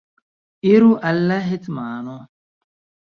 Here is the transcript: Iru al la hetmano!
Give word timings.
Iru 0.69 0.89
al 1.09 1.21
la 1.27 1.37
hetmano! 1.49 2.17